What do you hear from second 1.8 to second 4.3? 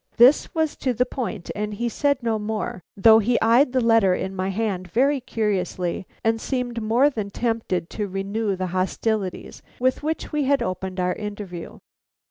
said no more, though he eyed the letter